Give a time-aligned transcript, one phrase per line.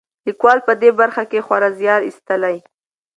[0.25, 2.57] لیکوال په دې برخه کې خورا زیار ایستلی.